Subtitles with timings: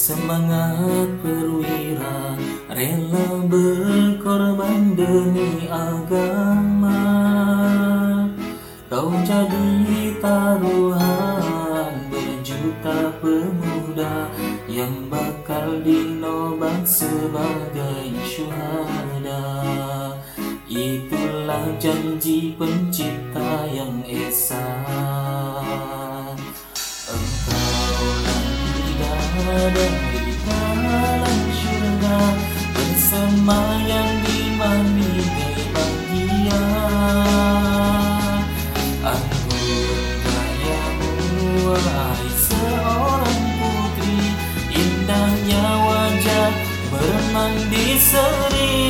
[0.00, 2.34] Semangat perwira.
[2.72, 7.04] Rela berkorban demi agama.
[8.88, 14.26] Kau jadi taruhan berjuta pemuda
[14.66, 19.46] Yang bakal dinobat sebagai syuhada.
[20.64, 25.19] Itulah janji pencipta yang esa
[29.68, 32.20] dari dalam syurga
[32.72, 36.64] Bersemayam di mimpi bahagia
[39.04, 41.12] Anggun gayamu
[41.68, 44.20] wahai seorang putri
[44.72, 46.50] Indahnya wajah
[46.88, 48.89] bermandi seri